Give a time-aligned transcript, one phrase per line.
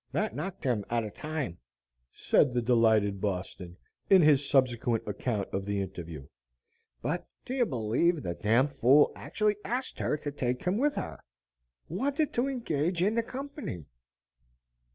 [0.13, 1.59] "That knocked him out o' time,"
[2.11, 3.77] said the delighted "Boston,"
[4.09, 6.25] in his subsequent account of the interview.
[7.03, 10.95] "But do you believe the d d fool actually asked her to take him with
[10.95, 11.19] her;
[11.87, 13.85] wanted to engage in the company."